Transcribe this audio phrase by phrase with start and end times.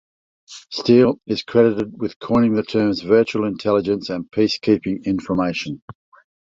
[0.71, 5.83] Steele is credited with coining the terms "virtual intelligence" and "peacekeeping information".